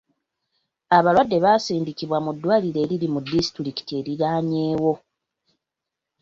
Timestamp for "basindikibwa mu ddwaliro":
1.45-2.79